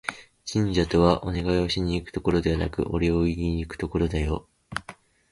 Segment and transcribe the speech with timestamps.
[0.51, 4.47] 神社とは、お願いをしに行くところではなくて、お礼を言いにいくところだよ